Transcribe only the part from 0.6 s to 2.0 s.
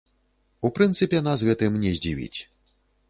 У прынцыпе, нас гэтым не